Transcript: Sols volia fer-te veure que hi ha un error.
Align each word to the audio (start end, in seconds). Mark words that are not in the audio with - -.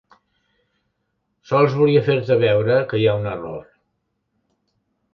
Sols 1.51 1.77
volia 1.83 2.03
fer-te 2.09 2.39
veure 2.47 2.81
que 2.95 3.03
hi 3.03 3.07
ha 3.13 3.17
un 3.23 3.31
error. 3.37 3.71